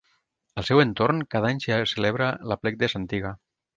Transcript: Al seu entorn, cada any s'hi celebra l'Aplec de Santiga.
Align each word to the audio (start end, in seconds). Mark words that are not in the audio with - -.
Al 0.61 0.65
seu 0.69 0.79
entorn, 0.83 1.21
cada 1.35 1.51
any 1.51 1.61
s'hi 1.65 1.77
celebra 1.93 2.31
l'Aplec 2.53 2.81
de 2.85 2.91
Santiga. 2.95 3.37